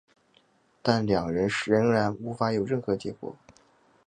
[0.81, 3.35] 但两人仍然无法有任何结果。